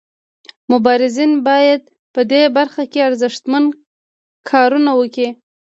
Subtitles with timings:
[0.71, 1.81] مبارزین باید
[2.13, 3.63] په دې برخه کې ارزښتمن
[4.49, 5.29] کارونه وکړي.